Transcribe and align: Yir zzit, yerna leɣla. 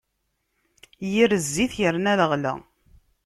Yir 1.11 1.31
zzit, 1.45 1.73
yerna 1.81 2.13
leɣla. 2.19 2.53